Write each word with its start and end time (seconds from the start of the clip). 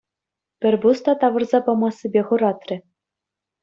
Пӗр 0.59 0.75
пус 0.81 0.97
та 1.05 1.13
тавӑрса 1.21 1.59
памассипе 1.65 2.21
хӑратрӗ. 2.27 2.77